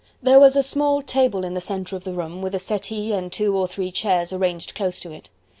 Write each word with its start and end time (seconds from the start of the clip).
There 0.19 0.39
was 0.39 0.55
a 0.55 0.63
small 0.63 1.03
table 1.03 1.43
in 1.43 1.53
the 1.53 1.61
centre 1.61 1.95
of 1.95 2.05
the 2.05 2.13
room 2.13 2.41
with 2.41 2.55
a 2.55 2.59
settee 2.59 3.11
and 3.13 3.31
two 3.31 3.55
or 3.55 3.67
three 3.67 3.91
chairs 3.91 4.33
arranged 4.33 4.73
close 4.73 4.99
to 5.01 5.11
it. 5.11 5.29